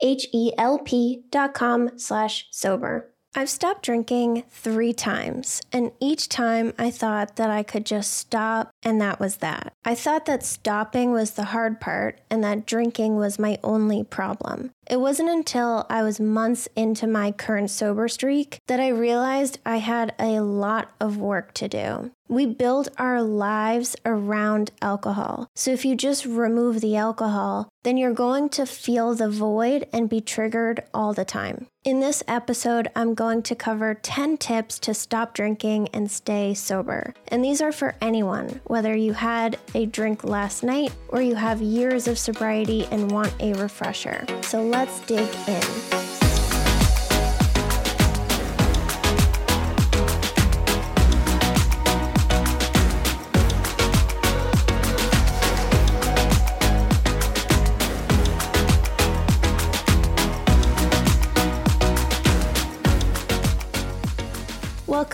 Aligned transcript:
H-E-L-P 0.00 1.24
dot 1.30 1.54
com 1.54 1.98
slash 1.98 2.46
sober. 2.50 3.10
I've 3.34 3.50
stopped 3.50 3.82
drinking 3.82 4.44
three 4.48 4.92
times, 4.92 5.60
and 5.70 5.92
each 6.00 6.28
time 6.28 6.72
I 6.78 6.90
thought 6.90 7.36
that 7.36 7.50
I 7.50 7.62
could 7.62 7.84
just 7.84 8.14
stop, 8.14 8.70
and 8.82 9.00
that 9.00 9.20
was 9.20 9.36
that. 9.36 9.74
I 9.84 9.94
thought 9.94 10.24
that 10.26 10.42
stopping 10.42 11.12
was 11.12 11.32
the 11.32 11.44
hard 11.44 11.78
part, 11.78 12.20
and 12.30 12.42
that 12.42 12.66
drinking 12.66 13.16
was 13.16 13.38
my 13.38 13.58
only 13.62 14.02
problem. 14.02 14.72
It 14.90 15.00
wasn't 15.00 15.28
until 15.28 15.84
I 15.90 16.02
was 16.02 16.18
months 16.18 16.66
into 16.74 17.06
my 17.06 17.30
current 17.30 17.68
sober 17.68 18.08
streak 18.08 18.60
that 18.68 18.80
I 18.80 18.88
realized 18.88 19.58
I 19.66 19.76
had 19.76 20.14
a 20.18 20.40
lot 20.40 20.90
of 20.98 21.18
work 21.18 21.52
to 21.54 21.68
do. 21.68 22.10
We 22.28 22.46
build 22.46 22.90
our 22.98 23.22
lives 23.22 23.96
around 24.04 24.70
alcohol. 24.82 25.48
So 25.56 25.70
if 25.72 25.84
you 25.84 25.94
just 25.94 26.26
remove 26.26 26.80
the 26.80 26.96
alcohol, 26.96 27.68
then 27.84 27.96
you're 27.96 28.12
going 28.12 28.50
to 28.50 28.66
feel 28.66 29.14
the 29.14 29.30
void 29.30 29.86
and 29.94 30.10
be 30.10 30.20
triggered 30.20 30.84
all 30.92 31.14
the 31.14 31.24
time. 31.24 31.66
In 31.84 32.00
this 32.00 32.22
episode, 32.28 32.88
I'm 32.94 33.14
going 33.14 33.42
to 33.44 33.54
cover 33.54 33.94
10 33.94 34.36
tips 34.36 34.78
to 34.80 34.92
stop 34.92 35.32
drinking 35.32 35.88
and 35.94 36.10
stay 36.10 36.52
sober. 36.52 37.14
And 37.28 37.42
these 37.42 37.62
are 37.62 37.72
for 37.72 37.94
anyone, 38.02 38.60
whether 38.64 38.94
you 38.94 39.14
had 39.14 39.58
a 39.74 39.86
drink 39.86 40.22
last 40.22 40.62
night 40.62 40.92
or 41.08 41.22
you 41.22 41.34
have 41.34 41.62
years 41.62 42.06
of 42.06 42.18
sobriety 42.18 42.86
and 42.90 43.10
want 43.10 43.32
a 43.40 43.54
refresher. 43.54 44.26
So 44.42 44.62
let's 44.62 44.77
dig 44.86 45.28
in. 45.46 46.17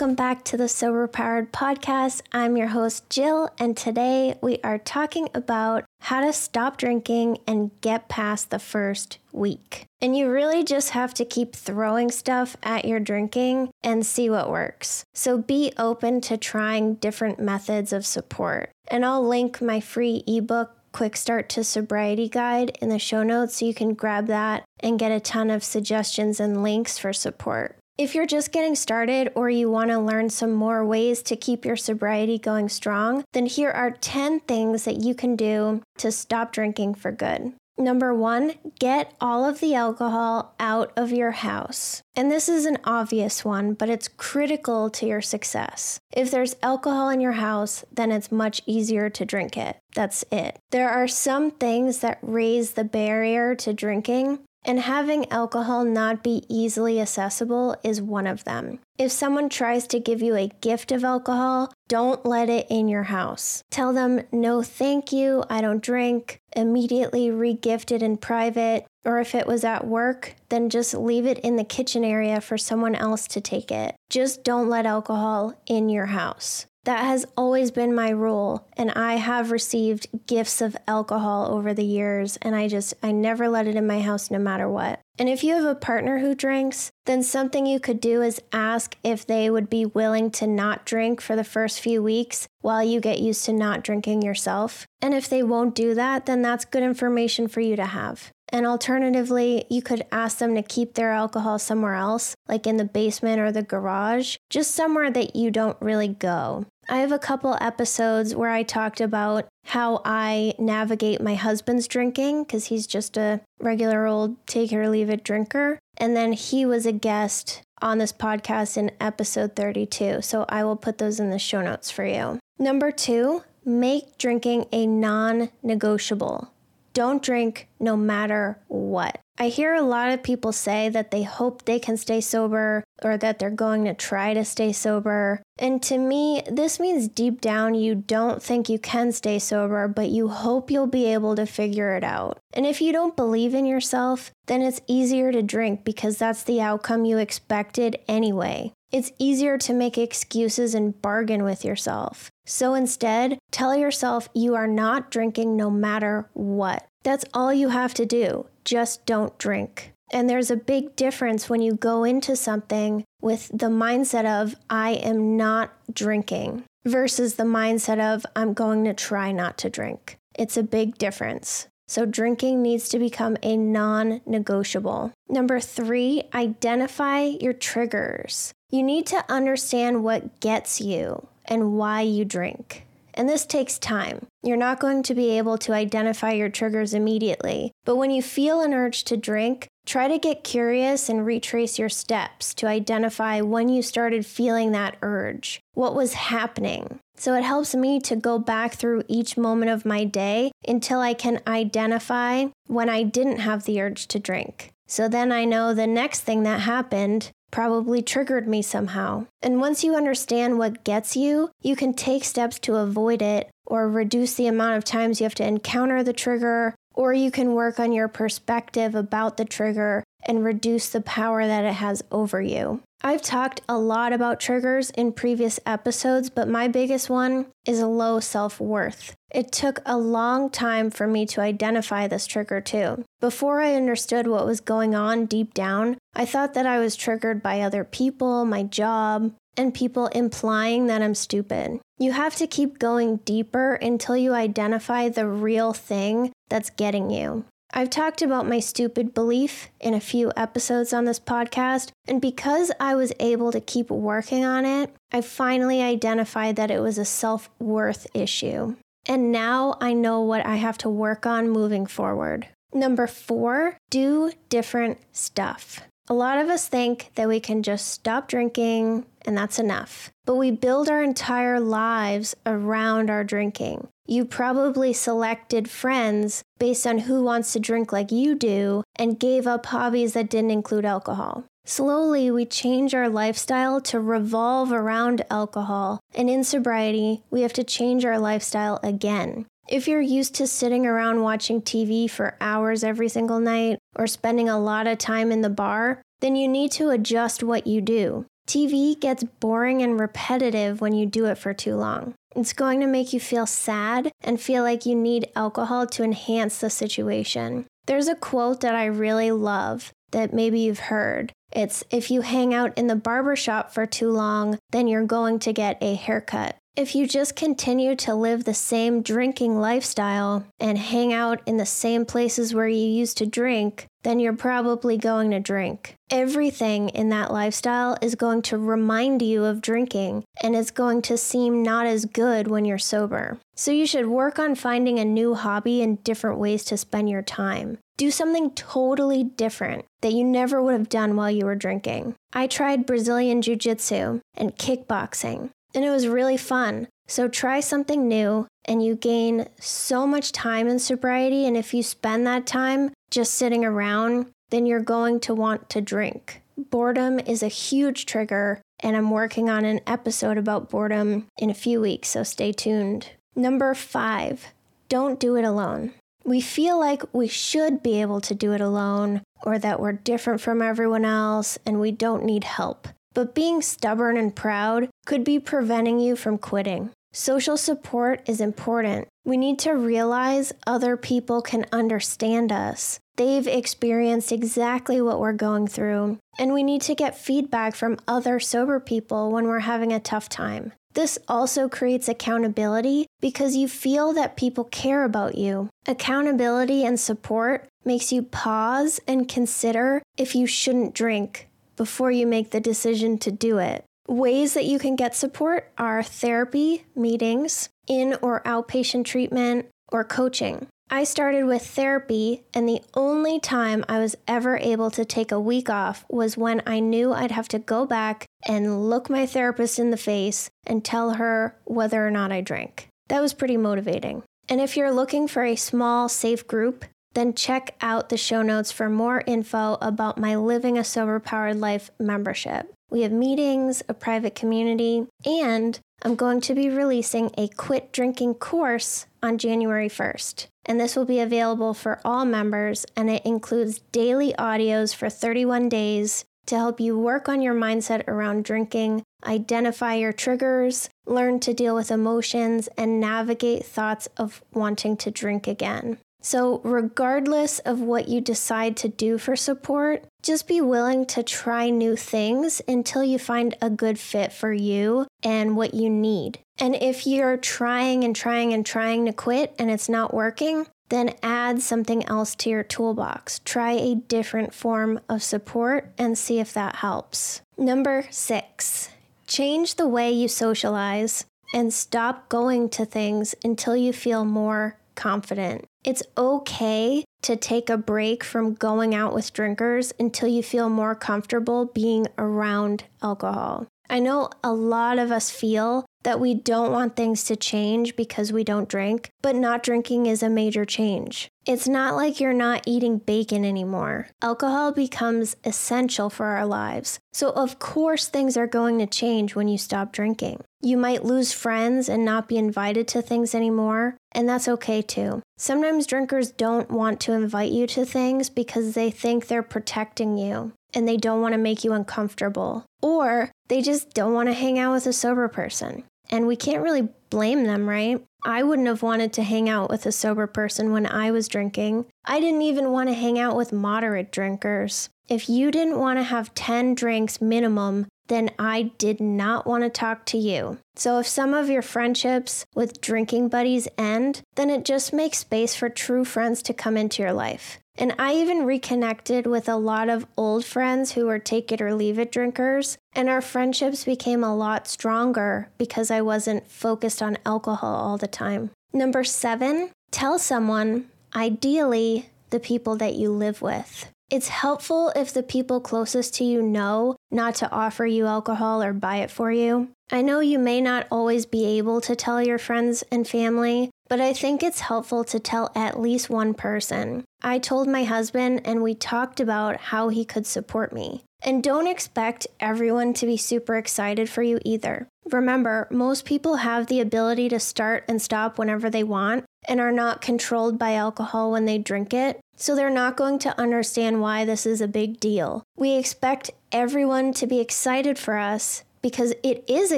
Welcome 0.05 0.15
back 0.17 0.43
to 0.43 0.55
the 0.55 0.69
Sober 0.69 1.07
Powered 1.07 1.51
Podcast. 1.51 2.21
I'm 2.31 2.55
your 2.55 2.67
host, 2.67 3.09
Jill, 3.09 3.49
and 3.57 3.75
today 3.75 4.37
we 4.39 4.59
are 4.63 4.77
talking 4.77 5.29
about 5.33 5.83
how 6.01 6.23
to 6.23 6.31
stop 6.31 6.77
drinking 6.77 7.39
and 7.47 7.71
get 7.81 8.07
past 8.07 8.51
the 8.51 8.59
first 8.59 9.17
week. 9.31 9.85
And 9.99 10.15
you 10.15 10.29
really 10.29 10.63
just 10.63 10.91
have 10.91 11.15
to 11.15 11.25
keep 11.25 11.55
throwing 11.55 12.11
stuff 12.11 12.55
at 12.61 12.85
your 12.85 12.99
drinking 12.99 13.71
and 13.83 14.05
see 14.05 14.29
what 14.29 14.51
works. 14.51 15.05
So 15.15 15.39
be 15.39 15.73
open 15.75 16.21
to 16.21 16.37
trying 16.37 16.95
different 16.95 17.39
methods 17.39 17.91
of 17.91 18.05
support. 18.05 18.69
And 18.89 19.03
I'll 19.03 19.27
link 19.27 19.59
my 19.59 19.79
free 19.79 20.23
ebook 20.27 20.77
quick 20.91 21.15
start 21.17 21.49
to 21.49 21.63
sobriety 21.63 22.29
guide 22.29 22.77
in 22.79 22.89
the 22.89 22.99
show 22.99 23.23
notes 23.23 23.55
so 23.55 23.65
you 23.65 23.73
can 23.73 23.95
grab 23.95 24.27
that 24.27 24.65
and 24.81 24.99
get 24.99 25.11
a 25.11 25.19
ton 25.19 25.49
of 25.49 25.63
suggestions 25.63 26.39
and 26.39 26.61
links 26.61 26.99
for 26.99 27.11
support. 27.11 27.79
If 27.97 28.13
you're 28.13 28.25
just 28.25 28.51
getting 28.51 28.75
started 28.75 29.31
or 29.35 29.49
you 29.49 29.71
want 29.71 29.89
to 29.89 29.99
learn 29.99 30.29
some 30.29 30.51
more 30.51 30.83
ways 30.83 31.23
to 31.23 31.37
keep 31.37 31.63
your 31.63 31.77
sobriety 31.77 32.37
going 32.37 32.67
strong, 32.67 33.23
then 33.31 33.45
here 33.45 33.71
are 33.71 33.91
10 33.91 34.41
things 34.41 34.83
that 34.83 35.01
you 35.01 35.15
can 35.15 35.37
do 35.37 35.81
to 35.99 36.11
stop 36.11 36.51
drinking 36.51 36.95
for 36.95 37.13
good. 37.13 37.53
Number 37.77 38.13
one, 38.13 38.53
get 38.79 39.13
all 39.21 39.45
of 39.45 39.61
the 39.61 39.75
alcohol 39.75 40.55
out 40.59 40.91
of 40.97 41.11
your 41.11 41.31
house. 41.31 42.01
And 42.17 42.29
this 42.29 42.49
is 42.49 42.65
an 42.65 42.79
obvious 42.83 43.45
one, 43.45 43.73
but 43.73 43.89
it's 43.89 44.09
critical 44.09 44.89
to 44.89 45.05
your 45.05 45.21
success. 45.21 45.97
If 46.13 46.31
there's 46.31 46.55
alcohol 46.61 47.07
in 47.09 47.21
your 47.21 47.33
house, 47.33 47.85
then 47.93 48.11
it's 48.11 48.31
much 48.31 48.61
easier 48.65 49.09
to 49.09 49.25
drink 49.25 49.57
it. 49.57 49.77
That's 49.93 50.25
it. 50.33 50.57
There 50.71 50.89
are 50.89 51.07
some 51.07 51.51
things 51.51 51.99
that 51.99 52.19
raise 52.21 52.71
the 52.71 52.85
barrier 52.85 53.55
to 53.55 53.73
drinking, 53.73 54.39
and 54.65 54.79
having 54.79 55.31
alcohol 55.31 55.85
not 55.85 56.23
be 56.23 56.43
easily 56.49 56.99
accessible 56.99 57.75
is 57.83 58.01
one 58.01 58.27
of 58.27 58.43
them. 58.43 58.79
If 58.97 59.11
someone 59.11 59.49
tries 59.49 59.87
to 59.87 59.99
give 59.99 60.21
you 60.21 60.35
a 60.35 60.51
gift 60.61 60.91
of 60.91 61.03
alcohol, 61.03 61.71
don't 61.87 62.25
let 62.25 62.49
it 62.49 62.67
in 62.69 62.87
your 62.87 63.03
house. 63.03 63.63
Tell 63.69 63.93
them, 63.93 64.21
no, 64.31 64.63
thank 64.63 65.11
you, 65.11 65.43
I 65.49 65.61
don't 65.61 65.83
drink. 65.83 66.39
Immediately 66.55 67.29
regift 67.29 67.91
it 67.91 68.01
in 68.01 68.17
private. 68.17 68.85
Or 69.03 69.19
if 69.19 69.35
it 69.35 69.45
was 69.45 69.63
at 69.63 69.85
work, 69.85 70.35
then 70.49 70.69
just 70.69 70.93
leave 70.93 71.25
it 71.25 71.39
in 71.39 71.57
the 71.57 71.63
kitchen 71.63 72.03
area 72.03 72.41
for 72.41 72.57
someone 72.57 72.95
else 72.95 73.27
to 73.27 73.41
take 73.41 73.71
it. 73.71 73.95
Just 74.09 74.43
don't 74.43 74.69
let 74.69 74.85
alcohol 74.85 75.53
in 75.67 75.89
your 75.89 76.07
house. 76.07 76.65
That 76.85 77.03
has 77.05 77.25
always 77.35 77.71
been 77.71 77.95
my 77.95 78.09
rule, 78.09 78.67
and 78.77 78.91
I 78.91 79.15
have 79.15 79.51
received 79.51 80.07
gifts 80.27 80.61
of 80.61 80.77
alcohol 80.87 81.51
over 81.51 81.73
the 81.73 81.83
years, 81.83 82.37
and 82.43 82.55
I 82.55 82.67
just, 82.67 82.93
I 83.01 83.11
never 83.11 83.49
let 83.49 83.65
it 83.65 83.75
in 83.75 83.87
my 83.87 84.01
house 84.01 84.29
no 84.29 84.37
matter 84.37 84.69
what. 84.69 84.99
And 85.17 85.27
if 85.27 85.43
you 85.43 85.55
have 85.55 85.65
a 85.65 85.73
partner 85.73 86.19
who 86.19 86.35
drinks, 86.35 86.91
then 87.05 87.23
something 87.23 87.65
you 87.65 87.79
could 87.79 87.99
do 87.99 88.21
is 88.21 88.41
ask 88.51 88.97
if 89.03 89.25
they 89.25 89.49
would 89.49 89.67
be 89.69 89.85
willing 89.85 90.29
to 90.31 90.45
not 90.45 90.85
drink 90.85 91.21
for 91.21 91.35
the 91.35 91.43
first 91.43 91.79
few 91.79 92.03
weeks 92.03 92.47
while 92.61 92.83
you 92.83 92.99
get 92.99 93.19
used 93.19 93.45
to 93.45 93.53
not 93.53 93.83
drinking 93.83 94.21
yourself. 94.21 94.85
And 95.01 95.13
if 95.13 95.27
they 95.27 95.41
won't 95.41 95.73
do 95.73 95.95
that, 95.95 96.25
then 96.25 96.41
that's 96.41 96.65
good 96.65 96.83
information 96.83 97.47
for 97.47 97.61
you 97.61 97.75
to 97.77 97.85
have. 97.85 98.31
And 98.49 98.67
alternatively, 98.67 99.65
you 99.69 99.81
could 99.81 100.05
ask 100.11 100.37
them 100.37 100.53
to 100.55 100.61
keep 100.61 100.93
their 100.93 101.11
alcohol 101.11 101.57
somewhere 101.57 101.95
else, 101.95 102.35
like 102.47 102.67
in 102.67 102.77
the 102.77 102.85
basement 102.85 103.39
or 103.39 103.51
the 103.51 103.63
garage, 103.63 104.37
just 104.49 104.75
somewhere 104.75 105.09
that 105.11 105.35
you 105.35 105.49
don't 105.49 105.77
really 105.81 106.07
go. 106.07 106.65
I 106.87 106.97
have 106.97 107.11
a 107.11 107.19
couple 107.19 107.57
episodes 107.59 108.35
where 108.35 108.51
I 108.51 108.63
talked 108.63 109.01
about 109.01 109.47
how 109.65 110.01
I 110.05 110.53
navigate 110.59 111.21
my 111.21 111.35
husband's 111.35 111.87
drinking 111.87 112.43
because 112.43 112.65
he's 112.65 112.85
just 112.85 113.17
a 113.17 113.41
regular 113.59 114.05
old 114.05 114.45
take 114.45 114.71
it 114.71 114.77
or 114.77 114.89
leave 114.89 115.09
it 115.09 115.23
drinker. 115.23 115.79
And 115.97 116.15
then 116.15 116.33
he 116.33 116.65
was 116.65 116.85
a 116.85 116.91
guest 116.91 117.63
on 117.81 117.97
this 117.97 118.13
podcast 118.13 118.77
in 118.77 118.91
episode 118.99 119.55
32. 119.55 120.21
So 120.21 120.45
I 120.47 120.63
will 120.63 120.75
put 120.75 120.97
those 120.97 121.19
in 121.19 121.31
the 121.31 121.39
show 121.39 121.61
notes 121.61 121.89
for 121.89 122.05
you. 122.05 122.39
Number 122.59 122.91
two, 122.91 123.43
make 123.63 124.17
drinking 124.17 124.67
a 124.71 124.85
non 124.85 125.49
negotiable. 125.63 126.51
Don't 126.93 127.21
drink 127.21 127.67
no 127.79 127.97
matter 127.97 128.59
what. 128.67 129.19
I 129.37 129.49
hear 129.49 129.73
a 129.73 129.81
lot 129.81 130.11
of 130.11 130.23
people 130.23 130.53
say 130.53 130.87
that 130.89 131.11
they 131.11 131.23
hope 131.23 131.65
they 131.65 131.79
can 131.79 131.97
stay 131.97 132.21
sober 132.21 132.84
or 133.05 133.17
that 133.17 133.37
they're 133.37 133.51
going 133.51 133.85
to 133.85 133.93
try 133.93 134.33
to 134.33 134.43
stay 134.43 134.71
sober. 134.71 135.41
And 135.59 135.81
to 135.83 135.97
me, 135.97 136.41
this 136.49 136.79
means 136.79 137.07
deep 137.07 137.39
down 137.39 137.75
you 137.75 137.93
don't 137.93 138.41
think 138.41 138.67
you 138.67 138.79
can 138.79 139.11
stay 139.11 139.37
sober, 139.37 139.87
but 139.87 140.09
you 140.09 140.27
hope 140.27 140.71
you'll 140.71 140.87
be 140.87 141.05
able 141.05 141.35
to 141.35 141.45
figure 141.45 141.95
it 141.95 142.03
out. 142.03 142.39
And 142.53 142.65
if 142.65 142.81
you 142.81 142.91
don't 142.91 143.15
believe 143.15 143.53
in 143.53 143.65
yourself, 143.65 144.31
then 144.47 144.61
it's 144.63 144.81
easier 144.87 145.31
to 145.31 145.43
drink 145.43 145.85
because 145.85 146.17
that's 146.17 146.43
the 146.43 146.59
outcome 146.59 147.05
you 147.05 147.19
expected 147.19 147.99
anyway. 148.07 148.73
It's 148.91 149.11
easier 149.19 149.57
to 149.59 149.73
make 149.73 149.97
excuses 149.97 150.73
and 150.73 150.99
bargain 151.01 151.43
with 151.43 151.63
yourself. 151.63 152.31
So 152.45 152.73
instead, 152.73 153.37
tell 153.51 153.75
yourself 153.75 154.29
you 154.33 154.55
are 154.55 154.67
not 154.67 155.11
drinking 155.11 155.55
no 155.55 155.69
matter 155.69 156.29
what. 156.33 156.87
That's 157.03 157.25
all 157.33 157.53
you 157.53 157.69
have 157.69 157.93
to 157.95 158.05
do. 158.05 158.47
Just 158.63 159.05
don't 159.05 159.37
drink. 159.37 159.94
And 160.11 160.29
there's 160.29 160.51
a 160.51 160.55
big 160.55 160.95
difference 160.95 161.49
when 161.49 161.61
you 161.61 161.75
go 161.75 162.03
into 162.03 162.35
something 162.35 163.03
with 163.21 163.49
the 163.49 163.67
mindset 163.67 164.25
of, 164.25 164.55
I 164.69 164.91
am 164.91 165.35
not 165.35 165.71
drinking, 165.91 166.63
versus 166.85 167.35
the 167.35 167.43
mindset 167.43 167.99
of, 167.99 168.25
I'm 168.35 168.53
going 168.53 168.85
to 168.85 168.93
try 168.93 169.31
not 169.31 169.57
to 169.59 169.69
drink. 169.69 170.17
It's 170.37 170.57
a 170.57 170.63
big 170.63 170.97
difference. 170.97 171.67
So, 171.87 172.05
drinking 172.05 172.61
needs 172.61 172.89
to 172.89 172.99
become 172.99 173.37
a 173.43 173.55
non 173.55 174.21
negotiable. 174.25 175.11
Number 175.29 175.59
three, 175.59 176.23
identify 176.33 177.21
your 177.23 177.53
triggers. 177.53 178.51
You 178.71 178.81
need 178.81 179.05
to 179.07 179.23
understand 179.29 180.03
what 180.03 180.39
gets 180.39 180.81
you 180.81 181.27
and 181.45 181.73
why 181.73 182.01
you 182.01 182.25
drink. 182.25 182.85
And 183.15 183.29
this 183.29 183.45
takes 183.45 183.79
time. 183.79 184.27
You're 184.43 184.57
not 184.57 184.79
going 184.79 185.01
to 185.03 185.15
be 185.15 185.37
able 185.37 185.57
to 185.59 185.73
identify 185.73 186.31
your 186.33 186.49
triggers 186.49 186.93
immediately. 186.93 187.71
But 187.85 187.95
when 187.95 188.11
you 188.11 188.21
feel 188.21 188.61
an 188.61 188.73
urge 188.73 189.05
to 189.05 189.17
drink, 189.17 189.67
try 189.85 190.07
to 190.07 190.19
get 190.19 190.43
curious 190.43 191.07
and 191.07 191.25
retrace 191.25 191.79
your 191.79 191.89
steps 191.89 192.53
to 192.55 192.67
identify 192.67 193.41
when 193.41 193.69
you 193.69 193.81
started 193.81 194.25
feeling 194.25 194.73
that 194.73 194.97
urge. 195.01 195.61
What 195.73 195.95
was 195.95 196.13
happening? 196.13 196.99
So 197.15 197.33
it 197.35 197.43
helps 197.43 197.73
me 197.73 198.01
to 198.01 198.15
go 198.17 198.37
back 198.37 198.73
through 198.73 199.03
each 199.07 199.37
moment 199.37 199.71
of 199.71 199.85
my 199.85 200.03
day 200.03 200.51
until 200.67 200.99
I 200.99 201.13
can 201.13 201.41
identify 201.47 202.47
when 202.67 202.89
I 202.89 203.03
didn't 203.03 203.39
have 203.39 203.63
the 203.63 203.81
urge 203.81 204.07
to 204.07 204.19
drink. 204.19 204.71
So 204.87 205.07
then 205.07 205.31
I 205.31 205.45
know 205.45 205.73
the 205.73 205.87
next 205.87 206.21
thing 206.21 206.43
that 206.43 206.59
happened 206.61 207.31
probably 207.55 208.01
triggered 208.01 208.49
me 208.49 208.61
somehow. 208.61 209.25
And 209.41 209.61
once 209.61 209.81
you 209.81 209.95
understand 209.95 210.57
what 210.57 210.83
gets 210.83 211.15
you, 211.15 211.51
you 211.61 211.77
can 211.77 211.93
take 211.93 212.25
steps 212.25 212.59
to 212.59 212.75
avoid 212.75 213.21
it 213.21 213.49
or 213.65 213.89
reduce 213.89 214.33
the 214.33 214.47
amount 214.47 214.75
of 214.75 214.83
times 214.83 215.21
you 215.21 215.23
have 215.23 215.35
to 215.35 215.47
encounter 215.47 216.03
the 216.03 216.11
trigger, 216.11 216.75
or 216.93 217.13
you 217.13 217.31
can 217.31 217.53
work 217.53 217.79
on 217.79 217.93
your 217.93 218.09
perspective 218.09 218.93
about 218.93 219.37
the 219.37 219.45
trigger 219.45 220.03
and 220.27 220.43
reduce 220.43 220.89
the 220.89 220.99
power 220.99 221.47
that 221.47 221.63
it 221.63 221.75
has 221.75 222.03
over 222.11 222.41
you. 222.41 222.81
I've 223.01 223.21
talked 223.21 223.61
a 223.69 223.77
lot 223.77 224.13
about 224.13 224.39
triggers 224.39 224.89
in 224.91 225.11
previous 225.11 225.59
episodes, 225.65 226.29
but 226.29 226.47
my 226.47 226.67
biggest 226.67 227.09
one 227.09 227.47
is 227.65 227.81
low 227.81 228.19
self 228.19 228.59
worth. 228.59 229.15
It 229.31 229.51
took 229.51 229.79
a 229.85 229.97
long 229.97 230.49
time 230.49 230.89
for 230.89 231.05
me 231.05 231.25
to 231.27 231.41
identify 231.41 232.07
this 232.07 232.25
trigger 232.25 232.61
too. 232.61 233.03
Before 233.19 233.61
I 233.61 233.75
understood 233.75 234.27
what 234.27 234.45
was 234.45 234.61
going 234.61 234.95
on 234.95 235.25
deep 235.25 235.53
down, 235.53 235.97
I 236.15 236.25
thought 236.25 236.53
that 236.53 236.65
I 236.65 236.79
was 236.79 236.95
triggered 236.95 237.43
by 237.43 237.61
other 237.61 237.83
people, 237.83 238.45
my 238.45 238.63
job, 238.63 239.33
and 239.57 239.73
people 239.73 240.07
implying 240.07 240.87
that 240.87 241.01
I'm 241.01 241.15
stupid. 241.15 241.79
You 241.97 242.11
have 242.13 242.35
to 242.37 242.47
keep 242.47 242.79
going 242.79 243.17
deeper 243.17 243.75
until 243.75 244.17
you 244.17 244.33
identify 244.33 245.09
the 245.09 245.27
real 245.27 245.73
thing 245.73 246.31
that's 246.49 246.69
getting 246.69 247.09
you. 247.09 247.45
I've 247.77 247.89
talked 247.89 248.21
about 248.21 248.47
my 248.47 248.61
stupid 248.61 249.13
belief 249.13 249.69
in 249.81 249.93
a 249.93 249.99
few 249.99 250.31
episodes 250.37 250.93
on 250.93 251.03
this 251.03 251.19
podcast, 251.19 251.91
and 252.07 252.21
because 252.21 252.71
I 252.79 252.95
was 252.95 253.11
able 253.19 253.51
to 253.51 253.59
keep 253.59 253.89
working 253.89 254.45
on 254.45 254.63
it, 254.63 254.95
I 255.11 255.19
finally 255.19 255.81
identified 255.81 256.55
that 256.55 256.71
it 256.71 256.79
was 256.79 256.97
a 256.97 257.03
self 257.03 257.49
worth 257.59 258.07
issue. 258.13 258.77
And 259.05 259.29
now 259.29 259.77
I 259.81 259.91
know 259.91 260.21
what 260.21 260.45
I 260.45 260.55
have 260.55 260.77
to 260.79 260.89
work 260.89 261.25
on 261.25 261.49
moving 261.49 261.85
forward. 261.85 262.47
Number 262.73 263.07
four, 263.07 263.75
do 263.89 264.31
different 264.47 264.99
stuff. 265.11 265.81
A 266.07 266.13
lot 266.13 266.37
of 266.37 266.47
us 266.47 266.69
think 266.69 267.11
that 267.15 267.27
we 267.27 267.41
can 267.41 267.61
just 267.61 267.87
stop 267.87 268.29
drinking 268.29 269.05
and 269.25 269.37
that's 269.37 269.59
enough. 269.59 270.11
But 270.23 270.35
we 270.35 270.51
build 270.51 270.87
our 270.87 271.03
entire 271.03 271.59
lives 271.59 272.35
around 272.45 273.09
our 273.09 273.23
drinking. 273.23 273.89
You 274.07 274.25
probably 274.25 274.93
selected 274.93 275.69
friends 275.69 276.43
based 276.59 276.85
on 276.85 276.99
who 276.99 277.23
wants 277.23 277.53
to 277.53 277.59
drink 277.59 277.91
like 277.91 278.11
you 278.11 278.35
do 278.35 278.83
and 278.95 279.19
gave 279.19 279.47
up 279.47 279.65
hobbies 279.65 280.13
that 280.13 280.29
didn't 280.29 280.51
include 280.51 280.85
alcohol. 280.85 281.45
Slowly, 281.65 282.29
we 282.29 282.45
change 282.45 282.93
our 282.93 283.09
lifestyle 283.09 283.81
to 283.81 283.99
revolve 283.99 284.71
around 284.71 285.25
alcohol, 285.31 285.99
and 286.13 286.29
in 286.29 286.43
sobriety, 286.43 287.23
we 287.31 287.41
have 287.41 287.53
to 287.53 287.63
change 287.63 288.05
our 288.05 288.19
lifestyle 288.19 288.79
again. 288.83 289.47
If 289.67 289.87
you're 289.87 289.99
used 289.99 290.35
to 290.35 290.45
sitting 290.45 290.85
around 290.85 291.23
watching 291.23 291.63
TV 291.63 292.07
for 292.07 292.37
hours 292.39 292.83
every 292.83 293.09
single 293.09 293.39
night 293.39 293.79
or 293.95 294.05
spending 294.05 294.47
a 294.47 294.59
lot 294.59 294.85
of 294.85 294.99
time 294.99 295.31
in 295.31 295.41
the 295.41 295.49
bar, 295.49 296.03
then 296.19 296.35
you 296.35 296.47
need 296.47 296.71
to 296.73 296.91
adjust 296.91 297.41
what 297.41 297.65
you 297.65 297.81
do. 297.81 298.27
TV 298.47 298.99
gets 298.99 299.23
boring 299.23 299.81
and 299.81 299.99
repetitive 299.99 300.81
when 300.81 300.93
you 300.93 301.05
do 301.05 301.25
it 301.25 301.37
for 301.37 301.53
too 301.53 301.75
long. 301.75 302.13
It's 302.35 302.53
going 302.53 302.79
to 302.81 302.87
make 302.87 303.13
you 303.13 303.19
feel 303.19 303.45
sad 303.45 304.11
and 304.21 304.39
feel 304.39 304.63
like 304.63 304.85
you 304.85 304.95
need 304.95 305.29
alcohol 305.35 305.87
to 305.87 306.03
enhance 306.03 306.59
the 306.59 306.69
situation. 306.69 307.65
There's 307.85 308.07
a 308.07 308.15
quote 308.15 308.61
that 308.61 308.75
I 308.75 308.85
really 308.85 309.31
love 309.31 309.91
that 310.11 310.33
maybe 310.33 310.59
you've 310.59 310.79
heard. 310.79 311.31
It's 311.51 311.83
if 311.89 312.11
you 312.11 312.21
hang 312.21 312.53
out 312.53 312.77
in 312.77 312.87
the 312.87 312.95
barbershop 312.95 313.73
for 313.73 313.85
too 313.85 314.11
long, 314.11 314.59
then 314.71 314.87
you're 314.87 315.05
going 315.05 315.39
to 315.39 315.53
get 315.53 315.77
a 315.81 315.95
haircut. 315.95 316.55
If 316.77 316.93
you 316.93 317.07
just 317.07 317.37
continue 317.37 317.95
to 317.95 318.13
live 318.13 318.43
the 318.43 318.53
same 318.53 319.01
drinking 319.01 319.57
lifestyle 319.57 320.45
and 320.59 320.77
hang 320.77 321.13
out 321.13 321.41
in 321.45 321.55
the 321.55 321.65
same 321.65 322.03
places 322.03 322.53
where 322.53 322.67
you 322.67 322.85
used 322.85 323.17
to 323.19 323.25
drink, 323.25 323.87
then 324.03 324.19
you're 324.19 324.35
probably 324.35 324.97
going 324.97 325.31
to 325.31 325.39
drink. 325.39 325.95
Everything 326.09 326.89
in 326.89 327.07
that 327.09 327.31
lifestyle 327.31 327.97
is 328.01 328.15
going 328.15 328.41
to 328.43 328.57
remind 328.57 329.21
you 329.21 329.45
of 329.45 329.61
drinking, 329.61 330.25
and 330.43 330.53
it's 330.53 330.69
going 330.69 331.01
to 331.03 331.17
seem 331.17 331.63
not 331.63 331.85
as 331.85 332.03
good 332.03 332.49
when 332.49 332.65
you're 332.65 332.77
sober. 332.77 333.37
So 333.55 333.71
you 333.71 333.87
should 333.87 334.07
work 334.07 334.37
on 334.37 334.53
finding 334.53 334.99
a 334.99 335.05
new 335.05 335.33
hobby 335.33 335.81
and 335.81 336.03
different 336.03 336.39
ways 336.39 336.65
to 336.65 336.75
spend 336.75 337.09
your 337.09 337.21
time. 337.21 337.77
Do 337.95 338.11
something 338.11 338.51
totally 338.51 339.23
different 339.23 339.85
that 340.01 340.11
you 340.11 340.25
never 340.25 340.61
would 340.61 340.73
have 340.73 340.89
done 340.89 341.15
while 341.15 341.31
you 341.31 341.45
were 341.45 341.55
drinking. 341.55 342.15
I 342.33 342.47
tried 342.47 342.85
Brazilian 342.85 343.41
Jiu 343.41 343.55
Jitsu 343.55 344.19
and 344.35 344.57
kickboxing 344.57 345.51
and 345.75 345.85
it 345.85 345.91
was 345.91 346.07
really 346.07 346.37
fun. 346.37 346.87
So 347.07 347.27
try 347.27 347.59
something 347.59 348.07
new, 348.07 348.47
and 348.65 348.83
you 348.83 348.95
gain 348.95 349.47
so 349.59 350.07
much 350.07 350.31
time 350.31 350.67
in 350.67 350.79
sobriety. 350.79 351.45
And 351.45 351.55
if 351.55 351.73
you 351.73 351.83
spend 351.83 352.25
that 352.25 352.47
time 352.47 352.91
just 353.11 353.35
sitting 353.35 353.63
around, 353.63 354.27
then 354.49 354.65
you're 354.65 354.79
going 354.79 355.19
to 355.21 355.35
want 355.35 355.69
to 355.69 355.81
drink. 355.81 356.41
Boredom 356.57 357.19
is 357.19 357.43
a 357.43 357.47
huge 357.47 358.05
trigger, 358.05 358.61
and 358.79 358.95
I'm 358.95 359.11
working 359.11 359.49
on 359.49 359.65
an 359.65 359.81
episode 359.85 360.37
about 360.37 360.69
boredom 360.69 361.27
in 361.37 361.49
a 361.49 361.53
few 361.53 361.81
weeks, 361.81 362.09
so 362.09 362.23
stay 362.23 362.51
tuned. 362.51 363.11
Number 363.35 363.75
five, 363.75 364.47
don't 364.89 365.19
do 365.19 365.35
it 365.35 365.43
alone. 365.43 365.93
We 366.23 366.41
feel 366.41 366.79
like 366.79 367.03
we 367.13 367.27
should 367.27 367.83
be 367.83 368.01
able 368.01 368.21
to 368.21 368.33
do 368.33 368.53
it 368.53 368.61
alone, 368.61 369.21
or 369.43 369.59
that 369.59 369.79
we're 369.79 369.91
different 369.91 370.41
from 370.41 370.61
everyone 370.61 371.05
else 371.05 371.59
and 371.65 371.79
we 371.79 371.91
don't 371.91 372.23
need 372.23 372.45
help. 372.45 372.87
But 373.15 373.33
being 373.33 373.61
stubborn 373.61 374.17
and 374.17 374.35
proud 374.35 374.89
could 375.05 375.23
be 375.23 375.39
preventing 375.39 375.99
you 375.99 376.17
from 376.17 376.37
quitting. 376.37 376.91
Social 377.13 377.55
support 377.55 378.21
is 378.27 378.41
important. 378.41 379.07
We 379.23 379.37
need 379.37 379.57
to 379.59 379.71
realize 379.71 380.51
other 380.67 380.97
people 380.97 381.41
can 381.41 381.65
understand 381.71 382.51
us. 382.51 382.99
They've 383.15 383.47
experienced 383.47 384.33
exactly 384.33 384.99
what 384.99 385.21
we're 385.21 385.31
going 385.31 385.67
through, 385.67 386.17
and 386.37 386.53
we 386.53 386.61
need 386.61 386.81
to 386.81 386.93
get 386.93 387.17
feedback 387.17 387.73
from 387.73 387.97
other 388.05 388.41
sober 388.41 388.81
people 388.81 389.31
when 389.31 389.47
we're 389.47 389.59
having 389.59 389.93
a 389.93 389.99
tough 390.01 390.27
time. 390.27 390.73
This 390.93 391.17
also 391.29 391.69
creates 391.69 392.09
accountability 392.09 393.07
because 393.21 393.55
you 393.55 393.69
feel 393.69 394.11
that 394.11 394.35
people 394.35 394.65
care 394.65 395.05
about 395.05 395.35
you. 395.35 395.69
Accountability 395.87 396.85
and 396.85 396.99
support 396.99 397.65
makes 397.85 398.11
you 398.11 398.23
pause 398.23 398.99
and 399.07 399.29
consider 399.29 400.03
if 400.17 400.35
you 400.35 400.45
shouldn't 400.45 400.93
drink 400.93 401.47
before 401.75 402.11
you 402.11 402.25
make 402.27 402.51
the 402.51 402.59
decision 402.59 403.17
to 403.19 403.31
do 403.31 403.57
it. 403.57 403.83
Ways 404.07 404.53
that 404.53 404.65
you 404.65 404.77
can 404.77 404.95
get 404.95 405.15
support 405.15 405.71
are 405.77 406.03
therapy, 406.03 406.85
meetings, 406.95 407.69
in 407.87 408.15
or 408.21 408.41
outpatient 408.41 409.05
treatment, 409.05 409.67
or 409.91 410.03
coaching. 410.03 410.67
I 410.89 411.03
started 411.03 411.45
with 411.45 411.65
therapy, 411.65 412.43
and 412.53 412.69
the 412.69 412.81
only 412.93 413.39
time 413.39 413.83
I 413.89 413.97
was 413.97 414.15
ever 414.27 414.57
able 414.57 414.91
to 414.91 415.03
take 415.03 415.31
a 415.31 415.39
week 415.39 415.67
off 415.67 416.05
was 416.09 416.37
when 416.37 416.61
I 416.67 416.79
knew 416.79 417.11
I'd 417.11 417.31
have 417.31 417.47
to 417.49 417.59
go 417.59 417.87
back 417.87 418.27
and 418.47 418.87
look 418.87 419.09
my 419.09 419.25
therapist 419.25 419.79
in 419.79 419.89
the 419.89 419.97
face 419.97 420.47
and 420.67 420.85
tell 420.85 421.15
her 421.15 421.57
whether 421.65 422.05
or 422.05 422.11
not 422.11 422.31
I 422.31 422.41
drank. 422.41 422.87
That 423.07 423.21
was 423.21 423.33
pretty 423.33 423.57
motivating. 423.57 424.21
And 424.47 424.61
if 424.61 424.77
you're 424.77 424.91
looking 424.91 425.27
for 425.27 425.43
a 425.43 425.55
small, 425.55 426.07
safe 426.07 426.45
group, 426.47 426.85
then 427.15 427.33
check 427.33 427.75
out 427.81 428.09
the 428.09 428.17
show 428.17 428.41
notes 428.41 428.71
for 428.71 428.89
more 428.89 429.23
info 429.25 429.77
about 429.81 430.19
my 430.19 430.35
Living 430.35 430.77
a 430.77 430.83
Sober 430.83 431.19
Powered 431.19 431.59
Life 431.59 431.89
membership. 431.99 432.71
We 432.91 433.01
have 433.01 433.11
meetings, 433.11 433.81
a 433.89 433.93
private 433.93 434.35
community, 434.35 435.07
and 435.25 435.79
I'm 436.03 436.15
going 436.15 436.41
to 436.41 436.53
be 436.53 436.69
releasing 436.69 437.31
a 437.37 437.47
quit 437.47 437.91
drinking 437.91 438.35
course 438.35 439.07
on 439.23 439.37
January 439.37 439.89
1st. 439.89 440.47
And 440.65 440.79
this 440.79 440.95
will 440.95 441.05
be 441.05 441.19
available 441.19 441.73
for 441.73 441.99
all 442.05 442.25
members, 442.25 442.85
and 442.95 443.09
it 443.09 443.25
includes 443.25 443.79
daily 443.91 444.33
audios 444.33 444.93
for 444.93 445.09
31 445.09 445.69
days 445.69 446.25
to 446.47 446.55
help 446.55 446.79
you 446.79 446.97
work 446.97 447.27
on 447.27 447.41
your 447.41 447.55
mindset 447.55 448.07
around 448.07 448.45
drinking, 448.45 449.03
identify 449.25 449.95
your 449.95 450.13
triggers, 450.13 450.89
learn 451.05 451.39
to 451.39 451.53
deal 451.53 451.75
with 451.75 451.91
emotions, 451.91 452.67
and 452.77 452.99
navigate 452.99 453.65
thoughts 453.65 454.07
of 454.17 454.43
wanting 454.53 454.95
to 454.97 455.09
drink 455.09 455.47
again. 455.47 455.97
So, 456.25 456.59
regardless 456.63 457.59
of 457.59 457.81
what 457.81 458.07
you 458.07 458.19
decide 458.19 458.77
to 458.77 458.87
do 458.87 459.19
for 459.19 459.35
support, 459.35 460.07
just 460.23 460.47
be 460.47 460.59
willing 460.59 461.05
to 461.05 461.21
try 461.21 461.69
new 461.69 461.95
things 461.95 462.63
until 462.67 463.03
you 463.03 463.19
find 463.19 463.55
a 463.61 463.69
good 463.69 463.99
fit 463.99 464.33
for 464.33 464.51
you 464.51 465.05
and 465.21 465.55
what 465.55 465.75
you 465.75 465.87
need. 465.87 466.39
And 466.57 466.73
if 466.73 467.05
you're 467.05 467.37
trying 467.37 468.03
and 468.03 468.15
trying 468.15 468.53
and 468.53 468.65
trying 468.65 469.05
to 469.05 469.13
quit 469.13 469.53
and 469.59 469.69
it's 469.69 469.87
not 469.87 470.15
working, 470.15 470.65
then 470.89 471.13
add 471.21 471.61
something 471.61 472.03
else 472.07 472.33
to 472.37 472.49
your 472.49 472.63
toolbox. 472.63 473.39
Try 473.45 473.73
a 473.73 473.93
different 473.93 474.51
form 474.51 474.99
of 475.07 475.21
support 475.21 475.93
and 475.95 476.17
see 476.17 476.39
if 476.39 476.51
that 476.53 476.77
helps. 476.77 477.43
Number 477.55 478.07
six, 478.09 478.89
change 479.27 479.75
the 479.75 479.87
way 479.87 480.11
you 480.11 480.27
socialize 480.27 481.25
and 481.53 481.71
stop 481.71 482.29
going 482.29 482.69
to 482.69 482.83
things 482.83 483.35
until 483.43 483.75
you 483.75 483.93
feel 483.93 484.25
more 484.25 484.79
confident. 484.95 485.65
It's 485.83 486.03
okay 486.17 487.03
to 487.23 487.35
take 487.35 487.69
a 487.69 487.77
break 487.77 488.23
from 488.23 488.53
going 488.53 488.95
out 488.95 489.13
with 489.13 489.33
drinkers 489.33 489.93
until 489.99 490.29
you 490.29 490.41
feel 490.41 490.69
more 490.69 490.95
comfortable 490.95 491.65
being 491.65 492.07
around 492.17 492.85
alcohol. 493.01 493.67
I 493.89 493.99
know 493.99 494.29
a 494.43 494.53
lot 494.53 494.97
of 494.97 495.11
us 495.11 495.29
feel 495.29 495.85
that 496.03 496.19
we 496.19 496.33
don't 496.33 496.71
want 496.71 496.95
things 496.95 497.23
to 497.25 497.35
change 497.35 497.95
because 497.95 498.31
we 498.31 498.43
don't 498.43 498.69
drink, 498.69 499.09
but 499.21 499.35
not 499.35 499.63
drinking 499.63 500.05
is 500.05 500.23
a 500.23 500.29
major 500.29 500.65
change. 500.65 501.27
It's 501.45 501.67
not 501.67 501.95
like 501.95 502.19
you're 502.19 502.33
not 502.33 502.63
eating 502.65 502.97
bacon 502.97 503.45
anymore. 503.45 504.07
Alcohol 504.19 504.71
becomes 504.71 505.35
essential 505.43 506.09
for 506.09 506.25
our 506.25 506.45
lives. 506.45 506.99
So, 507.13 507.29
of 507.29 507.59
course, 507.59 508.07
things 508.07 508.35
are 508.35 508.47
going 508.47 508.79
to 508.79 508.87
change 508.87 509.35
when 509.35 509.47
you 509.47 509.59
stop 509.59 509.91
drinking. 509.91 510.41
You 510.61 510.75
might 510.75 511.05
lose 511.05 511.33
friends 511.33 511.87
and 511.87 512.03
not 512.03 512.27
be 512.27 512.37
invited 512.37 512.87
to 512.89 513.01
things 513.03 513.35
anymore, 513.35 513.95
and 514.11 514.27
that's 514.27 514.47
okay 514.47 514.81
too. 514.81 515.21
Sometimes 515.37 515.85
drinkers 515.85 516.31
don't 516.31 516.71
want 516.71 516.99
to 517.01 517.13
invite 517.13 517.51
you 517.51 517.67
to 517.67 517.85
things 517.85 518.31
because 518.31 518.73
they 518.73 518.89
think 518.89 519.27
they're 519.27 519.43
protecting 519.43 520.17
you 520.17 520.51
and 520.73 520.87
they 520.87 520.97
don't 520.97 521.21
want 521.21 521.33
to 521.33 521.37
make 521.37 521.63
you 521.63 521.73
uncomfortable, 521.73 522.65
or 522.81 523.29
they 523.49 523.61
just 523.61 523.93
don't 523.93 524.13
want 524.13 524.29
to 524.29 524.33
hang 524.33 524.57
out 524.57 524.73
with 524.73 524.87
a 524.87 524.93
sober 524.93 525.27
person. 525.27 525.83
And 526.09 526.27
we 526.27 526.35
can't 526.35 526.63
really 526.63 526.89
blame 527.09 527.45
them, 527.45 527.67
right? 527.67 528.03
I 528.25 528.43
wouldn't 528.43 528.67
have 528.67 528.81
wanted 528.81 529.13
to 529.13 529.23
hang 529.23 529.49
out 529.49 529.69
with 529.69 529.85
a 529.85 529.91
sober 529.91 530.27
person 530.27 530.71
when 530.71 530.85
I 530.85 531.11
was 531.11 531.27
drinking. 531.27 531.85
I 532.05 532.19
didn't 532.19 532.41
even 532.41 532.71
want 532.71 532.89
to 532.89 532.95
hang 532.95 533.19
out 533.19 533.35
with 533.35 533.53
moderate 533.53 534.11
drinkers. 534.11 534.89
If 535.07 535.29
you 535.29 535.51
didn't 535.51 535.79
want 535.79 535.99
to 535.99 536.03
have 536.03 536.33
10 536.33 536.73
drinks 536.73 537.21
minimum, 537.21 537.87
then 538.07 538.31
I 538.39 538.73
did 538.77 538.99
not 538.99 539.45
want 539.45 539.63
to 539.63 539.69
talk 539.69 540.05
to 540.07 540.17
you. 540.17 540.57
So 540.75 540.99
if 540.99 541.07
some 541.07 541.33
of 541.33 541.49
your 541.49 541.61
friendships 541.61 542.45
with 542.55 542.81
drinking 542.81 543.29
buddies 543.29 543.67
end, 543.77 544.21
then 544.35 544.49
it 544.49 544.65
just 544.65 544.93
makes 544.93 545.19
space 545.19 545.55
for 545.55 545.69
true 545.69 546.05
friends 546.05 546.41
to 546.43 546.53
come 546.53 546.77
into 546.77 547.01
your 547.01 547.13
life. 547.13 547.59
And 547.77 547.93
I 547.99 548.13
even 548.15 548.45
reconnected 548.45 549.27
with 549.27 549.49
a 549.49 549.57
lot 549.57 549.89
of 549.89 550.05
old 550.15 550.45
friends 550.45 550.93
who 550.93 551.05
were 551.07 551.19
take 551.19 551.51
it 551.51 551.61
or 551.61 551.73
leave 551.73 551.99
it 551.99 552.11
drinkers, 552.11 552.77
and 552.93 553.09
our 553.09 553.21
friendships 553.21 553.83
became 553.83 554.23
a 554.23 554.35
lot 554.35 554.67
stronger 554.67 555.49
because 555.57 555.91
I 555.91 556.01
wasn't 556.01 556.49
focused 556.49 557.01
on 557.01 557.17
alcohol 557.25 557.75
all 557.75 557.97
the 557.97 558.07
time. 558.07 558.51
Number 558.71 559.03
seven, 559.03 559.71
tell 559.91 560.17
someone, 560.19 560.89
ideally, 561.15 562.09
the 562.29 562.39
people 562.39 562.75
that 562.77 562.95
you 562.95 563.11
live 563.11 563.41
with. 563.41 563.91
It's 564.11 564.27
helpful 564.27 564.91
if 564.95 565.11
the 565.11 565.23
people 565.23 565.59
closest 565.59 566.13
to 566.15 566.23
you 566.23 566.43
know 566.43 566.95
not 567.09 567.33
to 567.35 567.51
offer 567.51 567.87
you 567.87 568.05
alcohol 568.05 568.61
or 568.61 568.71
buy 568.71 568.97
it 568.97 569.09
for 569.09 569.31
you. 569.31 569.69
I 569.91 570.03
know 570.03 570.19
you 570.19 570.37
may 570.37 570.61
not 570.61 570.85
always 570.91 571.25
be 571.25 571.45
able 571.57 571.81
to 571.81 571.95
tell 571.95 572.21
your 572.21 572.37
friends 572.37 572.83
and 572.91 573.07
family, 573.07 573.71
but 573.89 573.99
I 573.99 574.13
think 574.13 574.43
it's 574.43 574.59
helpful 574.61 575.03
to 575.05 575.19
tell 575.19 575.51
at 575.55 575.79
least 575.79 576.09
one 576.09 576.35
person. 576.35 577.03
I 577.23 577.39
told 577.39 577.67
my 577.67 577.83
husband, 577.83 578.41
and 578.45 578.61
we 578.61 578.75
talked 578.75 579.19
about 579.19 579.57
how 579.57 579.89
he 579.89 580.05
could 580.05 580.27
support 580.27 580.71
me. 580.71 581.03
And 581.23 581.43
don't 581.43 581.67
expect 581.67 582.27
everyone 582.39 582.93
to 582.95 583.07
be 583.07 583.17
super 583.17 583.55
excited 583.55 584.07
for 584.07 584.21
you 584.21 584.39
either. 584.45 584.87
Remember, 585.11 585.67
most 585.71 586.05
people 586.05 586.37
have 586.37 586.67
the 586.67 586.79
ability 586.79 587.29
to 587.29 587.39
start 587.39 587.83
and 587.87 587.99
stop 587.99 588.37
whenever 588.37 588.69
they 588.69 588.83
want 588.83 589.24
and 589.47 589.59
are 589.59 589.71
not 589.71 590.01
controlled 590.01 590.57
by 590.57 590.73
alcohol 590.73 591.31
when 591.31 591.45
they 591.45 591.57
drink 591.57 591.93
it, 591.93 592.19
so 592.35 592.55
they're 592.55 592.69
not 592.69 592.97
going 592.97 593.19
to 593.19 593.39
understand 593.39 594.01
why 594.01 594.25
this 594.25 594.45
is 594.45 594.61
a 594.61 594.67
big 594.67 594.99
deal. 594.99 595.43
We 595.55 595.75
expect 595.75 596.31
everyone 596.51 597.13
to 597.13 597.27
be 597.27 597.39
excited 597.39 597.97
for 597.97 598.17
us 598.17 598.63
because 598.81 599.13
it 599.23 599.43
is 599.47 599.71
a 599.71 599.77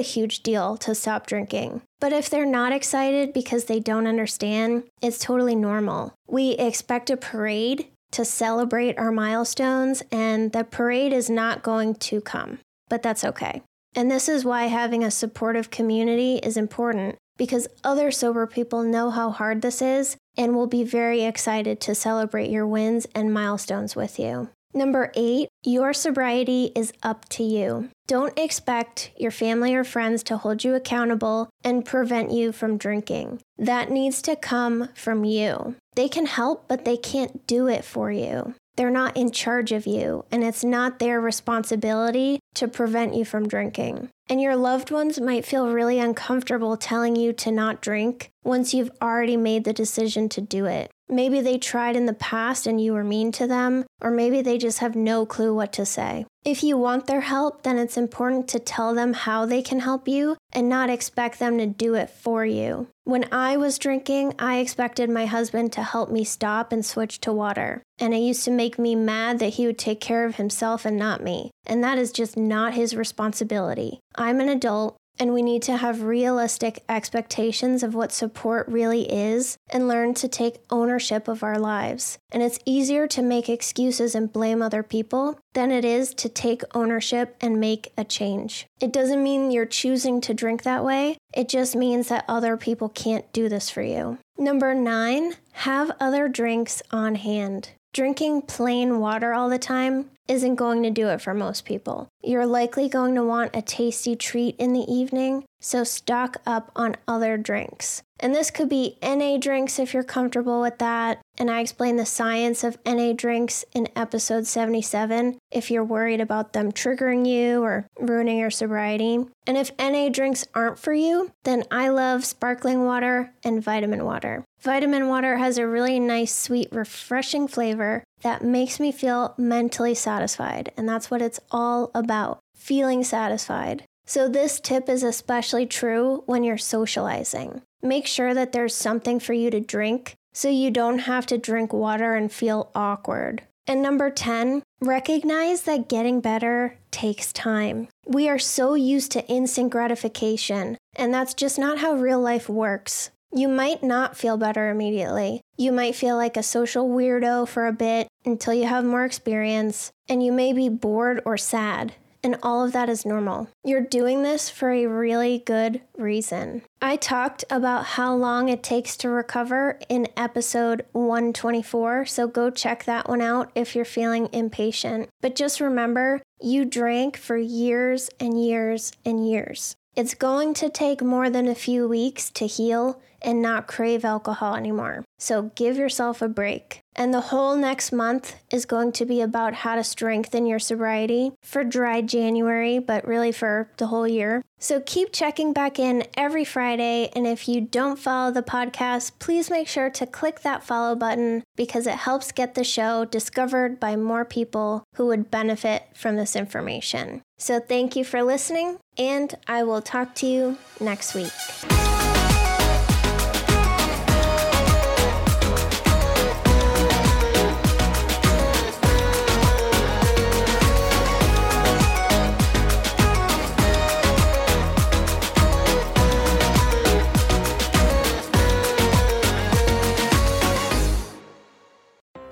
huge 0.00 0.42
deal 0.42 0.76
to 0.76 0.94
stop 0.94 1.26
drinking. 1.26 1.80
But 1.98 2.12
if 2.12 2.28
they're 2.28 2.44
not 2.44 2.72
excited 2.72 3.32
because 3.32 3.64
they 3.64 3.80
don't 3.80 4.06
understand, 4.06 4.84
it's 5.00 5.18
totally 5.18 5.54
normal. 5.54 6.12
We 6.26 6.50
expect 6.52 7.08
a 7.08 7.16
parade 7.16 7.86
to 8.12 8.24
celebrate 8.24 8.98
our 8.98 9.12
milestones, 9.12 10.02
and 10.12 10.52
the 10.52 10.64
parade 10.64 11.12
is 11.12 11.30
not 11.30 11.62
going 11.62 11.94
to 11.94 12.20
come, 12.20 12.58
but 12.88 13.02
that's 13.02 13.24
okay. 13.24 13.62
And 13.94 14.10
this 14.10 14.28
is 14.28 14.44
why 14.44 14.64
having 14.64 15.02
a 15.02 15.10
supportive 15.10 15.70
community 15.70 16.36
is 16.36 16.56
important 16.56 17.16
because 17.38 17.68
other 17.82 18.10
sober 18.10 18.46
people 18.46 18.82
know 18.82 19.08
how 19.08 19.30
hard 19.30 19.62
this 19.62 19.80
is 19.80 20.18
and 20.36 20.54
will 20.54 20.66
be 20.66 20.84
very 20.84 21.22
excited 21.22 21.80
to 21.80 21.94
celebrate 21.94 22.50
your 22.50 22.66
wins 22.66 23.06
and 23.14 23.32
milestones 23.32 23.96
with 23.96 24.18
you. 24.18 24.50
Number 24.74 25.10
eight, 25.14 25.48
your 25.64 25.94
sobriety 25.94 26.72
is 26.76 26.92
up 27.02 27.26
to 27.30 27.42
you. 27.42 27.88
Don't 28.06 28.38
expect 28.38 29.10
your 29.16 29.30
family 29.30 29.74
or 29.74 29.82
friends 29.82 30.22
to 30.24 30.36
hold 30.36 30.62
you 30.62 30.74
accountable 30.74 31.48
and 31.64 31.86
prevent 31.86 32.32
you 32.32 32.52
from 32.52 32.76
drinking. 32.76 33.40
That 33.56 33.90
needs 33.90 34.20
to 34.22 34.36
come 34.36 34.90
from 34.94 35.24
you. 35.24 35.76
They 35.96 36.08
can 36.08 36.26
help, 36.26 36.68
but 36.68 36.84
they 36.84 36.98
can't 36.98 37.46
do 37.46 37.66
it 37.66 37.84
for 37.84 38.12
you. 38.12 38.54
They're 38.76 38.90
not 38.90 39.16
in 39.16 39.32
charge 39.32 39.72
of 39.72 39.86
you, 39.86 40.24
and 40.30 40.44
it's 40.44 40.62
not 40.62 40.98
their 40.98 41.20
responsibility 41.20 42.38
to 42.54 42.68
prevent 42.68 43.14
you 43.14 43.24
from 43.24 43.48
drinking. 43.48 44.10
And 44.28 44.40
your 44.40 44.56
loved 44.56 44.90
ones 44.90 45.20
might 45.20 45.46
feel 45.46 45.72
really 45.72 45.98
uncomfortable 45.98 46.76
telling 46.76 47.16
you 47.16 47.32
to 47.34 47.50
not 47.50 47.80
drink 47.80 48.30
once 48.44 48.74
you've 48.74 48.90
already 49.00 49.36
made 49.36 49.64
the 49.64 49.72
decision 49.72 50.28
to 50.30 50.40
do 50.40 50.66
it. 50.66 50.90
Maybe 51.08 51.40
they 51.40 51.56
tried 51.56 51.96
in 51.96 52.04
the 52.04 52.12
past 52.12 52.66
and 52.66 52.78
you 52.78 52.92
were 52.92 53.04
mean 53.04 53.32
to 53.32 53.46
them, 53.46 53.86
or 54.02 54.10
maybe 54.10 54.42
they 54.42 54.58
just 54.58 54.80
have 54.80 54.94
no 54.94 55.24
clue 55.24 55.54
what 55.54 55.72
to 55.74 55.86
say. 55.86 56.26
If 56.44 56.62
you 56.62 56.76
want 56.76 57.06
their 57.06 57.22
help, 57.22 57.62
then 57.62 57.78
it's 57.78 57.96
important 57.96 58.46
to 58.48 58.58
tell 58.58 58.94
them 58.94 59.14
how 59.14 59.46
they 59.46 59.62
can 59.62 59.80
help 59.80 60.06
you 60.06 60.36
and 60.52 60.68
not 60.68 60.90
expect 60.90 61.38
them 61.38 61.56
to 61.56 61.66
do 61.66 61.94
it 61.94 62.10
for 62.10 62.44
you. 62.44 62.88
When 63.08 63.24
I 63.32 63.56
was 63.56 63.78
drinking, 63.78 64.34
I 64.38 64.58
expected 64.58 65.08
my 65.08 65.24
husband 65.24 65.72
to 65.72 65.82
help 65.82 66.10
me 66.10 66.24
stop 66.24 66.72
and 66.72 66.84
switch 66.84 67.22
to 67.22 67.32
water. 67.32 67.82
And 67.98 68.12
it 68.12 68.18
used 68.18 68.44
to 68.44 68.50
make 68.50 68.78
me 68.78 68.94
mad 68.94 69.38
that 69.38 69.54
he 69.54 69.66
would 69.66 69.78
take 69.78 69.98
care 69.98 70.26
of 70.26 70.36
himself 70.36 70.84
and 70.84 70.98
not 70.98 71.22
me. 71.22 71.50
And 71.64 71.82
that 71.82 71.96
is 71.96 72.12
just 72.12 72.36
not 72.36 72.74
his 72.74 72.94
responsibility. 72.94 73.98
I'm 74.14 74.40
an 74.40 74.50
adult 74.50 74.97
and 75.18 75.32
we 75.32 75.42
need 75.42 75.62
to 75.62 75.76
have 75.76 76.02
realistic 76.02 76.82
expectations 76.88 77.82
of 77.82 77.94
what 77.94 78.12
support 78.12 78.68
really 78.68 79.10
is 79.10 79.58
and 79.70 79.88
learn 79.88 80.14
to 80.14 80.28
take 80.28 80.62
ownership 80.70 81.28
of 81.28 81.42
our 81.42 81.58
lives. 81.58 82.18
And 82.30 82.42
it's 82.42 82.58
easier 82.64 83.06
to 83.08 83.22
make 83.22 83.48
excuses 83.48 84.14
and 84.14 84.32
blame 84.32 84.62
other 84.62 84.82
people 84.82 85.38
than 85.54 85.70
it 85.70 85.84
is 85.84 86.14
to 86.14 86.28
take 86.28 86.62
ownership 86.74 87.36
and 87.40 87.60
make 87.60 87.92
a 87.96 88.04
change. 88.04 88.66
It 88.80 88.92
doesn't 88.92 89.22
mean 89.22 89.50
you're 89.50 89.66
choosing 89.66 90.20
to 90.22 90.34
drink 90.34 90.62
that 90.62 90.84
way, 90.84 91.16
it 91.34 91.48
just 91.48 91.74
means 91.76 92.08
that 92.08 92.24
other 92.28 92.56
people 92.56 92.88
can't 92.88 93.30
do 93.32 93.48
this 93.48 93.70
for 93.70 93.82
you. 93.82 94.18
Number 94.38 94.74
nine, 94.74 95.34
have 95.52 95.90
other 95.98 96.28
drinks 96.28 96.80
on 96.92 97.16
hand. 97.16 97.70
Drinking 97.92 98.42
plain 98.42 99.00
water 99.00 99.32
all 99.32 99.48
the 99.48 99.58
time 99.58 100.10
isn't 100.28 100.56
going 100.56 100.82
to 100.82 100.90
do 100.90 101.08
it 101.08 101.20
for 101.20 101.32
most 101.32 101.64
people. 101.64 102.08
You're 102.22 102.46
likely 102.46 102.88
going 102.88 103.14
to 103.14 103.24
want 103.24 103.56
a 103.56 103.62
tasty 103.62 104.14
treat 104.14 104.56
in 104.56 104.74
the 104.74 104.84
evening, 104.92 105.44
so 105.60 105.84
stock 105.84 106.36
up 106.46 106.70
on 106.76 106.96
other 107.06 107.36
drinks. 107.36 108.02
And 108.20 108.34
this 108.34 108.50
could 108.50 108.68
be 108.68 108.98
NA 109.02 109.36
drinks 109.38 109.78
if 109.78 109.94
you're 109.94 110.02
comfortable 110.02 110.60
with 110.60 110.78
that. 110.78 111.20
And 111.38 111.50
I 111.50 111.60
explain 111.60 111.96
the 111.96 112.06
science 112.06 112.64
of 112.64 112.78
NA 112.84 113.12
drinks 113.12 113.64
in 113.72 113.88
episode 113.94 114.46
77 114.46 115.38
if 115.52 115.70
you're 115.70 115.84
worried 115.84 116.20
about 116.20 116.52
them 116.52 116.72
triggering 116.72 117.26
you 117.26 117.62
or 117.62 117.86
ruining 117.98 118.38
your 118.38 118.50
sobriety. 118.50 119.18
And 119.46 119.56
if 119.56 119.70
NA 119.78 120.08
drinks 120.08 120.46
aren't 120.54 120.80
for 120.80 120.92
you, 120.92 121.30
then 121.44 121.62
I 121.70 121.90
love 121.90 122.24
sparkling 122.24 122.84
water 122.84 123.32
and 123.44 123.62
vitamin 123.62 124.04
water. 124.04 124.44
Vitamin 124.60 125.06
water 125.06 125.36
has 125.36 125.56
a 125.56 125.68
really 125.68 126.00
nice, 126.00 126.34
sweet, 126.34 126.68
refreshing 126.72 127.46
flavor 127.46 128.02
that 128.22 128.42
makes 128.42 128.80
me 128.80 128.90
feel 128.90 129.34
mentally 129.38 129.94
satisfied. 129.94 130.72
And 130.76 130.88
that's 130.88 131.10
what 131.10 131.22
it's 131.22 131.38
all 131.52 131.92
about 131.94 132.40
feeling 132.56 133.04
satisfied. 133.04 133.84
So, 134.08 134.26
this 134.26 134.58
tip 134.58 134.88
is 134.88 135.02
especially 135.02 135.66
true 135.66 136.22
when 136.24 136.42
you're 136.42 136.56
socializing. 136.56 137.60
Make 137.82 138.06
sure 138.06 138.32
that 138.32 138.52
there's 138.52 138.74
something 138.74 139.20
for 139.20 139.34
you 139.34 139.50
to 139.50 139.60
drink 139.60 140.14
so 140.32 140.48
you 140.48 140.70
don't 140.70 141.00
have 141.00 141.26
to 141.26 141.36
drink 141.36 141.74
water 141.74 142.14
and 142.14 142.32
feel 142.32 142.70
awkward. 142.74 143.42
And 143.66 143.82
number 143.82 144.08
10, 144.08 144.62
recognize 144.80 145.62
that 145.64 145.90
getting 145.90 146.22
better 146.22 146.78
takes 146.90 147.34
time. 147.34 147.88
We 148.06 148.30
are 148.30 148.38
so 148.38 148.72
used 148.72 149.12
to 149.12 149.28
instant 149.28 149.68
gratification, 149.68 150.78
and 150.96 151.12
that's 151.12 151.34
just 151.34 151.58
not 151.58 151.76
how 151.76 151.92
real 151.92 152.18
life 152.18 152.48
works. 152.48 153.10
You 153.30 153.46
might 153.46 153.82
not 153.82 154.16
feel 154.16 154.38
better 154.38 154.70
immediately. 154.70 155.42
You 155.58 155.70
might 155.70 155.94
feel 155.94 156.16
like 156.16 156.38
a 156.38 156.42
social 156.42 156.88
weirdo 156.88 157.46
for 157.46 157.66
a 157.66 157.74
bit 157.74 158.08
until 158.24 158.54
you 158.54 158.64
have 158.64 158.86
more 158.86 159.04
experience, 159.04 159.90
and 160.08 160.22
you 160.22 160.32
may 160.32 160.54
be 160.54 160.70
bored 160.70 161.20
or 161.26 161.36
sad 161.36 161.92
and 162.22 162.36
all 162.42 162.64
of 162.64 162.72
that 162.72 162.88
is 162.88 163.06
normal. 163.06 163.48
You're 163.64 163.80
doing 163.80 164.22
this 164.22 164.50
for 164.50 164.70
a 164.70 164.86
really 164.86 165.38
good 165.38 165.80
reason. 165.96 166.62
I 166.80 166.96
talked 166.96 167.44
about 167.50 167.84
how 167.84 168.14
long 168.14 168.48
it 168.48 168.62
takes 168.62 168.96
to 168.98 169.08
recover 169.08 169.78
in 169.88 170.08
episode 170.16 170.84
124, 170.92 172.06
so 172.06 172.26
go 172.28 172.50
check 172.50 172.84
that 172.84 173.08
one 173.08 173.22
out 173.22 173.50
if 173.54 173.74
you're 173.74 173.84
feeling 173.84 174.28
impatient. 174.32 175.08
But 175.20 175.34
just 175.34 175.60
remember, 175.60 176.22
you 176.40 176.64
drank 176.64 177.16
for 177.16 177.36
years 177.36 178.10
and 178.20 178.42
years 178.42 178.92
and 179.04 179.28
years. 179.28 179.76
It's 179.98 180.14
going 180.14 180.54
to 180.54 180.70
take 180.70 181.02
more 181.02 181.28
than 181.28 181.48
a 181.48 181.56
few 181.56 181.88
weeks 181.88 182.30
to 182.30 182.46
heal 182.46 183.00
and 183.20 183.42
not 183.42 183.66
crave 183.66 184.04
alcohol 184.04 184.54
anymore. 184.54 185.04
So 185.18 185.50
give 185.56 185.76
yourself 185.76 186.22
a 186.22 186.28
break. 186.28 186.82
And 186.94 187.12
the 187.12 187.20
whole 187.20 187.56
next 187.56 187.90
month 187.90 188.36
is 188.50 188.64
going 188.64 188.92
to 188.92 189.04
be 189.04 189.20
about 189.20 189.54
how 189.54 189.74
to 189.74 189.82
strengthen 189.82 190.46
your 190.46 190.60
sobriety 190.60 191.32
for 191.42 191.64
dry 191.64 192.00
January, 192.00 192.78
but 192.78 193.06
really 193.06 193.32
for 193.32 193.70
the 193.78 193.88
whole 193.88 194.06
year. 194.06 194.42
So 194.60 194.80
keep 194.80 195.12
checking 195.12 195.52
back 195.52 195.78
in 195.78 196.04
every 196.16 196.44
Friday. 196.44 197.10
And 197.14 197.26
if 197.26 197.48
you 197.48 197.60
don't 197.60 197.98
follow 197.98 198.32
the 198.32 198.42
podcast, 198.42 199.12
please 199.18 199.50
make 199.50 199.68
sure 199.68 199.90
to 199.90 200.06
click 200.06 200.40
that 200.40 200.64
follow 200.64 200.94
button 200.94 201.42
because 201.56 201.86
it 201.86 201.94
helps 201.94 202.32
get 202.32 202.54
the 202.54 202.64
show 202.64 203.04
discovered 203.04 203.78
by 203.78 203.96
more 203.96 204.24
people 204.24 204.84
who 204.94 205.06
would 205.06 205.30
benefit 205.30 205.84
from 205.94 206.16
this 206.16 206.34
information. 206.34 207.22
So 207.36 207.60
thank 207.60 207.94
you 207.94 208.02
for 208.02 208.24
listening, 208.24 208.78
and 208.98 209.34
I 209.46 209.62
will 209.62 209.80
talk 209.80 210.14
to 210.16 210.26
you 210.26 210.58
next 210.80 211.14
week. 211.14 211.30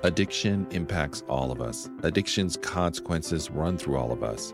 Addiction 0.03 0.65
impacts 0.71 1.21
all 1.27 1.51
of 1.51 1.61
us. 1.61 1.89
Addiction's 2.01 2.55
consequences 2.57 3.51
run 3.51 3.77
through 3.77 3.97
all 3.97 4.11
of 4.11 4.23
us. 4.23 4.53